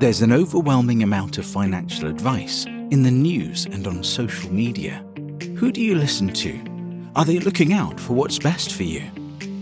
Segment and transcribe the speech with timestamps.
[0.00, 5.04] There's an overwhelming amount of financial advice in the news and on social media.
[5.58, 7.10] Who do you listen to?
[7.16, 9.02] Are they looking out for what's best for you?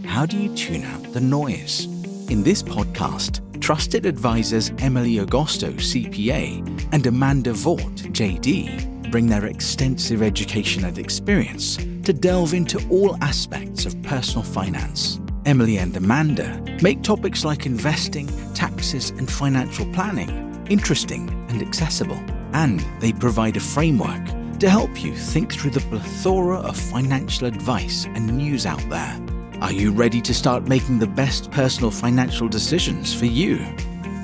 [0.07, 1.87] How do you tune out the noise?
[2.31, 10.23] In this podcast, trusted advisors Emily Agosto, CPA, and Amanda Vaught, JD, bring their extensive
[10.23, 15.19] education and experience to delve into all aspects of personal finance.
[15.49, 20.29] Emily and Amanda make topics like investing, taxes, and financial planning
[20.69, 22.23] interesting and accessible.
[22.53, 24.23] And they provide a framework
[24.59, 29.19] to help you think through the plethora of financial advice and news out there.
[29.63, 33.65] Are you ready to start making the best personal financial decisions for you?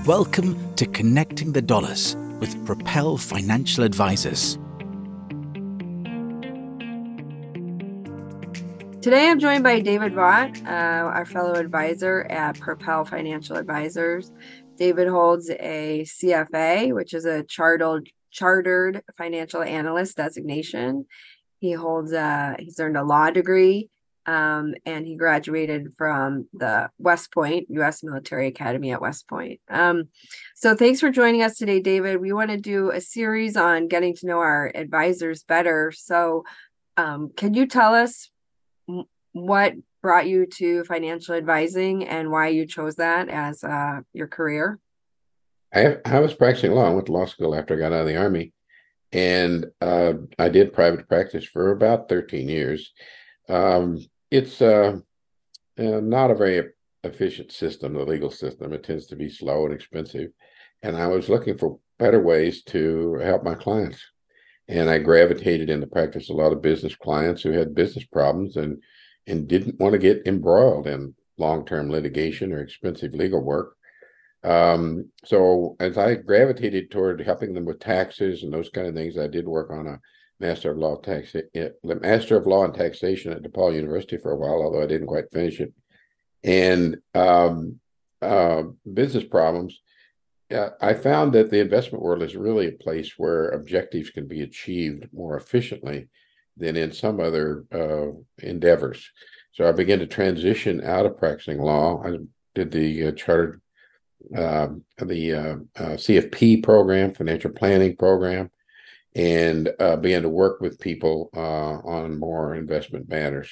[0.05, 4.59] Welcome to Connecting the Dollars with Propel Financial Advisors.
[9.05, 14.33] Today I'm joined by David Vaught, uh, our fellow advisor at Propel Financial Advisors.
[14.79, 21.05] David holds a CFA, which is a chartered chartered financial analyst designation.
[21.61, 23.91] He holds a he's earned a law degree
[24.25, 28.03] um, and he graduated from the West Point U.S.
[28.03, 29.61] Military Academy at West Point.
[29.69, 30.09] Um,
[30.55, 32.23] so, thanks for joining us today, David.
[32.23, 35.93] We want to do a series on getting to know our advisors better.
[35.95, 36.45] So,
[36.97, 38.31] um, can you tell us
[39.33, 44.79] what brought you to financial advising and why you chose that as uh, your career?
[45.75, 46.87] I, I was practicing law.
[46.87, 48.53] I went to law school after I got out of the army,
[49.13, 52.93] and uh, I did private practice for about 13 years.
[53.49, 53.99] Um,
[54.31, 54.99] it's uh,
[55.79, 56.71] uh, not a very
[57.03, 58.73] efficient system, the legal system.
[58.73, 60.31] It tends to be slow and expensive.
[60.83, 64.01] And I was looking for better ways to help my clients.
[64.69, 68.83] And I gravitated into practice a lot of business clients who had business problems and
[69.27, 73.77] and didn't want to get embroiled in long-term litigation or expensive legal work.
[74.43, 79.17] Um, so as I gravitated toward helping them with taxes and those kind of things,
[79.17, 80.01] I did work on a
[80.41, 81.73] Master of Law tax the
[82.03, 85.33] Master of Law and Taxation at DePaul University for a while, although I didn't quite
[85.33, 85.73] finish it.
[86.43, 87.81] And um,
[88.21, 89.81] uh, business problems.
[90.81, 95.09] I found that the investment world is really a place where objectives can be achieved
[95.13, 96.09] more efficiently
[96.57, 99.11] than in some other uh, endeavors.
[99.53, 102.03] So I began to transition out of practicing law.
[102.05, 102.19] I
[102.55, 103.61] did the uh, chartered,
[104.37, 108.51] um, the uh, uh, CFP program, financial planning program,
[109.15, 111.39] and uh, began to work with people uh,
[111.89, 113.51] on more investment matters.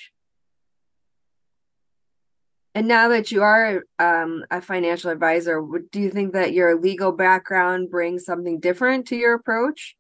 [2.75, 7.13] And now that you are um, a financial advisor, do you think that your legal
[7.13, 9.95] background brings something different to your approach?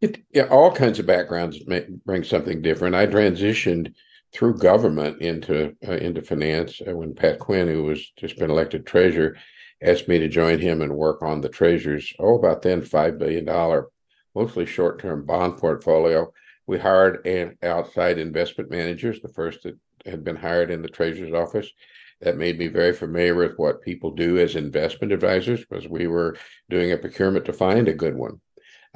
[0.00, 2.94] It, yeah, all kinds of backgrounds may, bring something different.
[2.94, 3.94] I transitioned
[4.32, 8.86] through government into uh, into finance uh, when Pat Quinn, who was just been elected
[8.86, 9.36] treasurer,
[9.82, 13.44] asked me to join him and work on the treasurer's oh about then five billion
[13.44, 13.88] dollar
[14.34, 16.32] mostly short term bond portfolio.
[16.66, 21.32] We hired an outside investment managers, the first that had been hired in the treasurer's
[21.32, 21.68] office.
[22.20, 26.36] That made me very familiar with what people do as investment advisors because we were
[26.68, 28.40] doing a procurement to find a good one,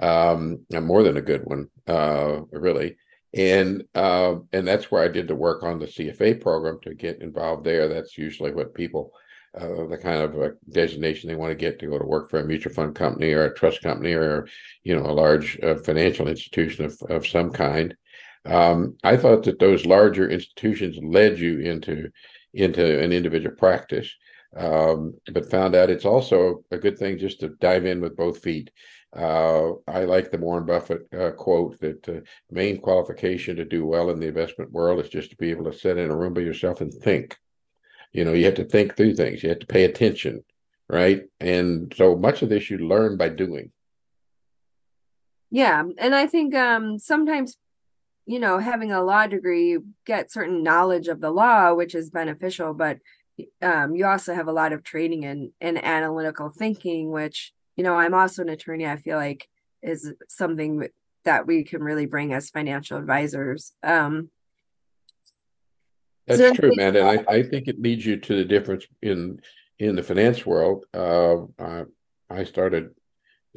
[0.01, 2.97] um, more than a good one, uh, really.
[3.35, 7.23] And uh, and that's where I did the work on the CFA program to get
[7.23, 7.89] involved there.
[7.89, 9.13] That's usually what people
[9.55, 12.45] uh, the kind of designation they want to get to go to work for a
[12.45, 14.49] mutual fund company or a trust company or
[14.83, 17.95] you know a large uh, financial institution of, of some kind
[18.47, 22.09] um, i thought that those larger institutions led you into
[22.55, 24.11] into an individual practice
[24.57, 28.43] um, but found out it's also a good thing just to dive in with both
[28.43, 28.71] feet.
[29.17, 32.21] Uh, I like the Warren Buffett uh, quote that uh,
[32.51, 35.79] main qualification to do well in the investment world is just to be able to
[35.79, 37.37] sit in a room by yourself and think.
[38.13, 39.43] You know you have to think through things.
[39.43, 40.45] You have to pay attention
[40.89, 41.23] right?
[41.41, 43.73] And so much of this you learn by doing.
[45.51, 47.59] Yeah and i think um sometimes
[48.27, 52.11] you know having a law degree you get certain knowledge of the law which is
[52.11, 52.99] beneficial but
[53.63, 57.95] um you also have a lot of training in in analytical thinking which you know
[57.95, 59.49] i'm also an attorney i feel like
[59.83, 60.89] is something
[61.25, 64.31] that we can really bring as financial advisors um
[66.27, 69.41] that's so true, man, and I, I think it leads you to the difference in
[69.79, 70.85] in the finance world.
[70.95, 71.83] Uh, I,
[72.31, 72.91] I started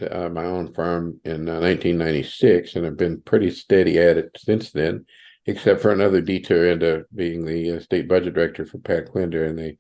[0.02, 4.72] uh, my own firm in uh, 1996, and have been pretty steady at it since
[4.72, 5.06] then,
[5.46, 9.56] except for another detour into being the uh, state budget director for Pat Quinn during
[9.56, 9.78] the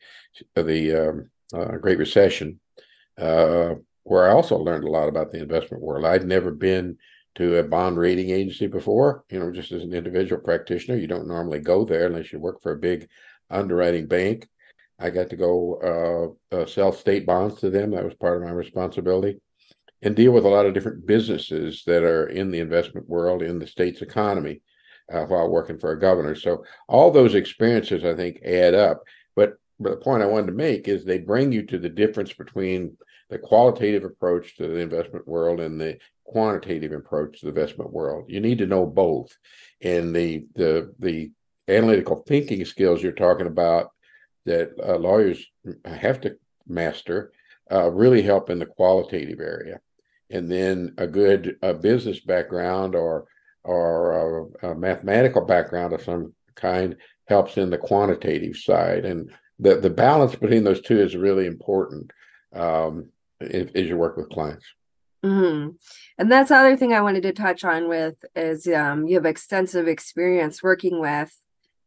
[0.55, 2.59] the um, uh, Great Recession,
[3.17, 6.05] uh, where I also learned a lot about the investment world.
[6.05, 6.97] I'd never been
[7.35, 9.25] to a bond rating agency before.
[9.29, 12.61] You know, just as an individual practitioner, you don't normally go there unless you work
[12.61, 13.07] for a big
[13.49, 14.47] underwriting bank.
[14.97, 17.91] I got to go uh, uh, sell state bonds to them.
[17.91, 19.41] That was part of my responsibility.
[20.01, 23.59] And deal with a lot of different businesses that are in the investment world in
[23.59, 24.61] the state's economy
[25.11, 26.35] uh, while working for a governor.
[26.35, 29.03] So all those experiences, I think, add up.
[29.35, 32.33] But, but the point I wanted to make is they bring you to the difference
[32.33, 32.97] between
[33.29, 38.25] the qualitative approach to the investment world and the quantitative approach to the investment world.
[38.27, 39.35] You need to know both,
[39.81, 41.31] and the the the
[41.67, 43.91] analytical thinking skills you're talking about
[44.45, 45.43] that uh, lawyers
[45.85, 46.37] have to
[46.67, 47.31] master
[47.71, 49.79] uh, really help in the qualitative area.
[50.29, 53.27] And then a good uh, business background or
[53.63, 56.95] or a, a, mathematical background of some kind
[57.27, 59.05] helps in the quantitative side.
[59.05, 62.11] And the, the balance between those two is really important
[62.53, 64.65] um, if, as you work with clients.
[65.23, 65.69] Mm-hmm.
[66.19, 69.25] And that's the other thing I wanted to touch on with is um, you have
[69.25, 71.35] extensive experience working with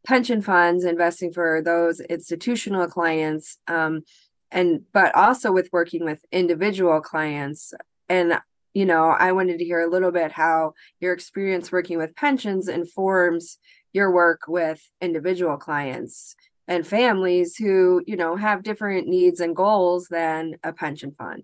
[0.05, 4.03] pension funds, investing for those institutional clients, um,
[4.51, 7.73] and but also with working with individual clients.
[8.09, 8.39] And
[8.73, 12.67] you know, I wanted to hear a little bit how your experience working with pensions
[12.67, 13.57] informs
[13.93, 16.35] your work with individual clients
[16.67, 21.43] and families who, you know, have different needs and goals than a pension fund.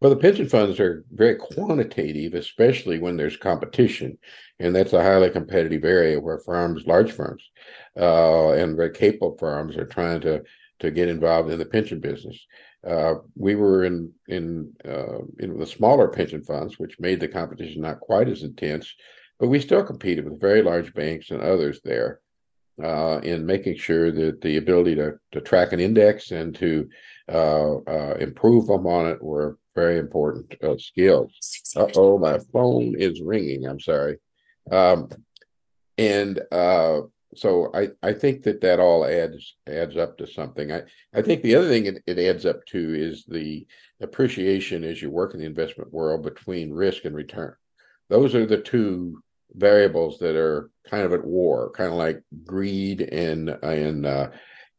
[0.00, 4.18] Well, the pension funds are very quantitative, especially when there's competition.
[4.60, 7.42] And that's a highly competitive area where firms, large firms,
[7.98, 10.42] uh, and very capable firms are trying to,
[10.80, 12.46] to get involved in the pension business.
[12.86, 17.82] Uh, we were in in uh, in the smaller pension funds, which made the competition
[17.82, 18.94] not quite as intense,
[19.38, 22.20] but we still competed with very large banks and others there
[22.82, 26.88] uh, in making sure that the ability to to track an index and to
[27.32, 31.32] uh, uh, improve on it were very important skills.
[31.96, 33.66] oh, my phone is ringing.
[33.66, 34.18] I'm sorry,
[34.70, 35.08] um,
[35.96, 36.40] and
[37.34, 40.72] so I, I think that that all adds adds up to something.
[40.72, 40.82] I,
[41.14, 43.66] I think the other thing it, it adds up to is the
[44.00, 47.54] appreciation as you work in the investment world between risk and return.
[48.08, 49.22] Those are the two
[49.54, 54.30] variables that are kind of at war, kind of like greed and and uh,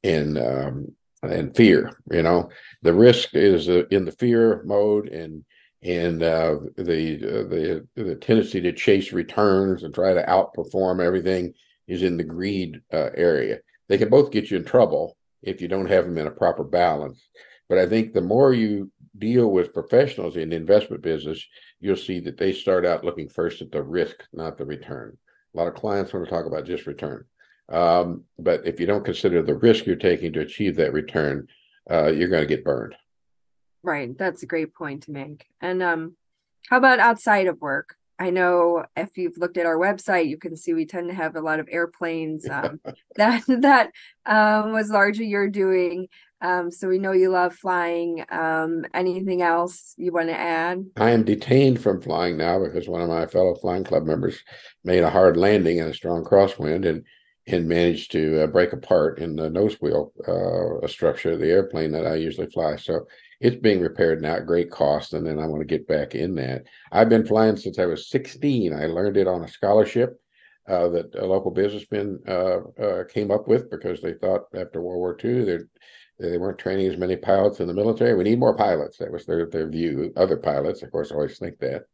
[0.04, 2.00] and um, and fear.
[2.12, 2.50] You know,
[2.82, 5.44] the risk is uh, in the fear mode, and
[5.84, 11.54] and uh, the uh, the the tendency to chase returns and try to outperform everything
[11.90, 13.60] is in the greed uh, area.
[13.90, 16.64] They can both get you in trouble if you don't have them in a proper
[16.64, 17.28] balance.
[17.68, 21.46] But I think the more you deal with professionals in the investment business,
[21.80, 25.18] you'll see that they start out looking first at the risk, not the return.
[25.54, 27.26] A lot of clients want to talk about just return.
[27.70, 31.48] Um, but if you don't consider the risk you're taking to achieve that return,
[31.90, 32.96] uh, you're going to get burned.
[33.84, 34.18] Right.
[34.18, 35.46] That's a great point to make.
[35.62, 36.16] And um,
[36.70, 37.96] how about outside of work?
[38.20, 41.38] I know if you've looked at our website, you can see we tend to have
[41.38, 42.48] a lot of airplanes.
[42.50, 42.82] Um,
[43.16, 43.92] that that
[44.26, 46.08] um, was largely you're doing.
[46.42, 48.26] Um, so we know you love flying.
[48.30, 50.86] Um, anything else you want to add?
[50.98, 54.44] I am detained from flying now because one of my fellow flying club members
[54.84, 57.04] made a hard landing in a strong crosswind and
[57.48, 61.92] and managed to uh, break apart in the nose wheel uh, structure of the airplane
[61.92, 62.76] that I usually fly.
[62.76, 63.08] So
[63.40, 66.36] it's being repaired now at great cost, and then I want to get back in
[66.36, 66.64] that.
[66.92, 68.74] I've been flying since I was 16.
[68.74, 70.20] I learned it on a scholarship
[70.68, 75.00] uh, that a local businessman uh, uh, came up with because they thought after World
[75.00, 75.60] War II
[76.20, 78.14] they weren't training as many pilots in the military.
[78.14, 78.98] We need more pilots.
[78.98, 80.12] That was their their view.
[80.18, 81.86] Other pilots, of course, always think that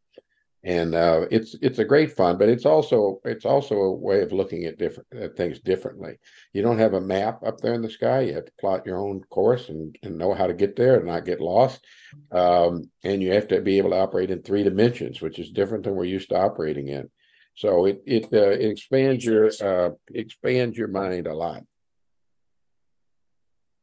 [0.66, 4.32] and uh, it's it's a great fun, but it's also it's also a way of
[4.32, 6.18] looking at different at things differently.
[6.52, 8.98] You don't have a map up there in the sky; you have to plot your
[8.98, 11.86] own course and, and know how to get there and not get lost.
[12.32, 15.84] Um, and you have to be able to operate in three dimensions, which is different
[15.84, 17.10] than we're used to operating in.
[17.54, 21.62] So it it, uh, it expands your uh, expands your mind a lot.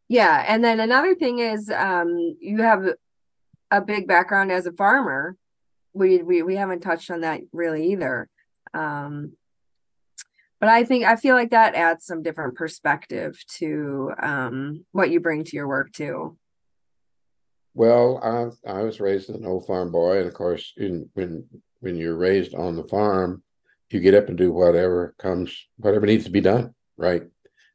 [0.09, 2.83] Yeah, and then another thing is um, you have
[3.71, 5.37] a big background as a farmer
[5.93, 8.29] we we we haven't touched on that really either.
[8.73, 9.33] Um,
[10.59, 15.19] but I think I feel like that adds some different perspective to um, what you
[15.19, 16.37] bring to your work too.
[17.73, 21.45] Well, I I was raised an old farm boy, and of course, in, when
[21.81, 23.43] when you're raised on the farm,
[23.89, 26.73] you get up and do whatever comes, whatever needs to be done.
[26.97, 27.23] Right?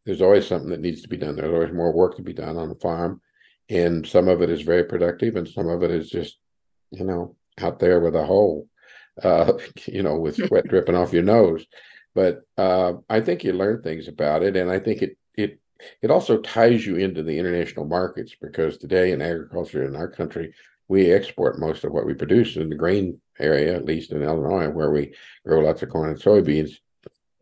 [0.07, 1.37] There's always something that needs to be done.
[1.37, 3.21] There's always more work to be done on the farm,
[3.69, 6.39] and some of it is very productive, and some of it is just,
[6.91, 8.69] you know, out there with a hole,
[9.23, 9.53] uh,
[9.87, 11.65] you know, with sweat dripping off your nose.
[12.15, 15.61] But uh, I think you learn things about it, and I think it it
[16.03, 20.53] it also ties you into the international markets because today in agriculture in our country,
[20.89, 24.69] we export most of what we produce in the grain area, at least in Illinois,
[24.69, 25.15] where we
[25.47, 26.79] grow lots of corn and soybeans.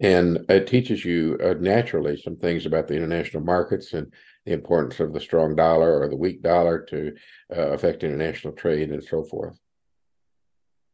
[0.00, 4.12] And it teaches you uh, naturally some things about the international markets and
[4.44, 7.14] the importance of the strong dollar or the weak dollar to
[7.56, 9.58] uh, affect international trade and so forth.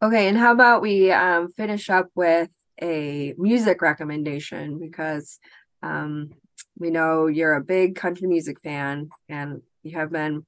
[0.02, 2.50] Okay, and how about we um, finish up with
[2.82, 5.38] a music recommendation because
[5.80, 6.30] um,
[6.76, 10.44] we know you're a big country music fan and you have been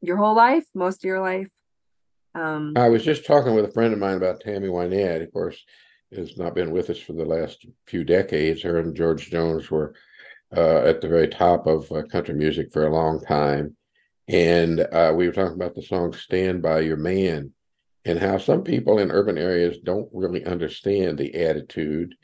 [0.00, 1.48] your whole life, most of your life.
[2.36, 5.24] Um, I was just talking with a friend of mine about Tammy Wynette.
[5.24, 5.60] Of course,
[6.14, 8.62] has not been with us for the last few decades.
[8.62, 9.94] Her and George Jones were
[10.56, 13.74] uh, at the very top of uh, country music for a long time.
[14.28, 17.52] And uh, we were talking about the song Stand By Your Man
[18.06, 22.14] and how some people in urban areas don't really understand the attitude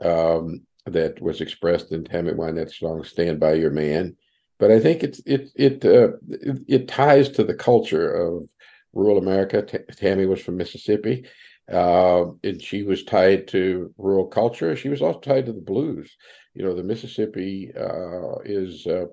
[0.00, 4.16] um, that was expressed in Tammy Wynette's song "Stand by Your Man."
[4.58, 8.48] But I think it's it it uh, it, it, ties to the culture of
[8.92, 9.62] rural America.
[9.62, 11.26] T- Tammy was from Mississippi,
[11.70, 14.76] uh, and she was tied to rural culture.
[14.76, 16.16] She was also tied to the blues.
[16.54, 19.06] You know, the Mississippi uh, is uh,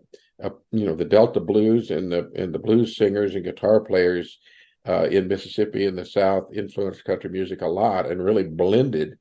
[0.71, 4.37] you know the Delta blues and the and the blues singers and guitar players
[4.87, 9.17] uh, in Mississippi in the South influenced country music a lot and really blended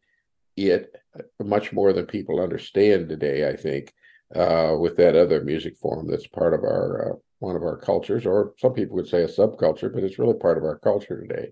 [0.57, 0.95] it
[1.41, 3.49] much more than people understand today.
[3.49, 3.93] I think
[4.35, 8.27] uh, with that other music form that's part of our uh, one of our cultures,
[8.27, 11.51] or some people would say a subculture, but it's really part of our culture today.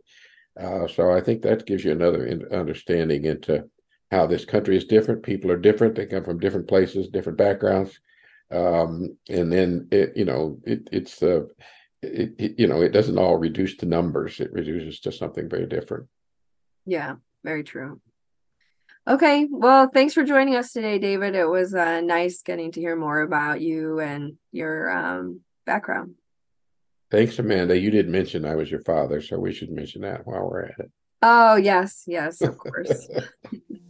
[0.60, 3.64] Uh, so I think that gives you another in- understanding into
[4.10, 5.22] how this country is different.
[5.22, 8.00] People are different; they come from different places, different backgrounds,
[8.50, 11.42] um, and then it, you know it, it's uh,
[12.06, 15.66] it, it, you know it doesn't all reduce to numbers it reduces to something very
[15.66, 16.08] different.
[16.84, 18.00] Yeah very true.
[19.08, 21.34] Okay well thanks for joining us today david.
[21.34, 26.14] It was uh, nice getting to hear more about you and your um, background.
[27.10, 27.78] Thanks amanda.
[27.78, 30.78] You did mention i was your father so we should mention that while we're at
[30.78, 30.90] it.
[31.22, 33.08] Oh yes yes of course.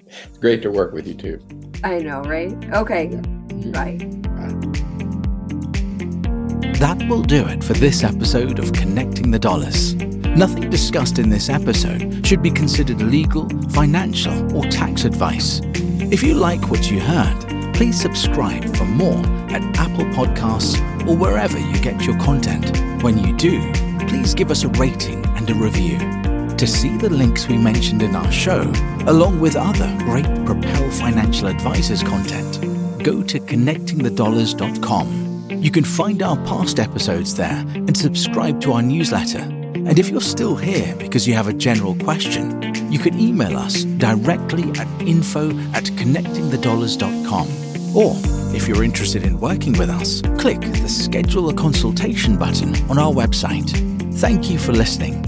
[0.09, 1.41] It's great to work with you too.
[1.83, 2.53] I know right?
[2.73, 3.11] Okay.
[3.11, 3.71] Yeah.
[3.73, 4.83] bye, bye.
[6.79, 9.95] That will do it for this episode of Connecting the Dollars.
[9.95, 15.63] Nothing discussed in this episode should be considered legal, financial, or tax advice.
[16.13, 20.79] If you like what you heard, please subscribe for more at Apple Podcasts
[21.09, 22.77] or wherever you get your content.
[23.03, 23.73] When you do,
[24.07, 25.99] please give us a rating and a review.
[26.59, 28.71] To see the links we mentioned in our show,
[29.07, 32.61] along with other great Propel Financial Advisors content,
[33.03, 35.26] go to connectingthedollars.com.
[35.49, 39.39] You can find our past episodes there and subscribe to our newsletter.
[39.39, 42.61] And if you're still here because you have a general question,
[42.91, 47.49] you can email us directly at info at connectingthedollars.com.
[47.97, 48.17] Or
[48.55, 53.13] if you're interested in working with us, click the schedule a consultation button on our
[53.13, 53.71] website.
[54.15, 55.26] Thank you for listening